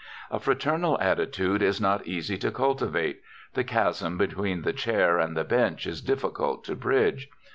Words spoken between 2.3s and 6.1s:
to cultivate the chasm between the chair and the bench is